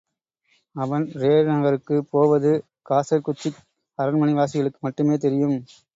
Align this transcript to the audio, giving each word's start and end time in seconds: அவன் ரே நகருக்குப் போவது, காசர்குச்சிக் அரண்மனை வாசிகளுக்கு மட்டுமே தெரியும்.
அவன் 0.75 1.05
ரே 1.15 1.29
நகருக்குப் 1.49 2.09
போவது, 2.09 2.53
காசர்குச்சிக் 2.89 3.61
அரண்மனை 3.99 4.33
வாசிகளுக்கு 4.33 4.79
மட்டுமே 4.81 5.17
தெரியும். 5.17 5.57